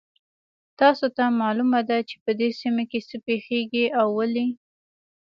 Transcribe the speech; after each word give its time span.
تاسو 0.79 1.05
ته 1.15 1.23
معلومه 1.41 1.79
ده 1.89 1.97
چې 2.09 2.15
په 2.23 2.31
دې 2.39 2.49
سیمه 2.61 2.83
کې 2.91 2.99
څه 3.09 3.17
پېښیږي 3.25 3.85
او 3.99 4.07
ولې 4.17 4.47